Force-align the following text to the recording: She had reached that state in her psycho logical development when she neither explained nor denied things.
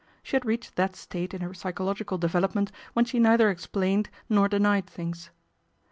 She 0.23 0.35
had 0.35 0.47
reached 0.47 0.77
that 0.77 0.95
state 0.95 1.31
in 1.31 1.41
her 1.41 1.53
psycho 1.53 1.85
logical 1.85 2.17
development 2.17 2.71
when 2.93 3.05
she 3.05 3.19
neither 3.19 3.51
explained 3.51 4.09
nor 4.29 4.47
denied 4.47 4.87
things. 4.87 5.29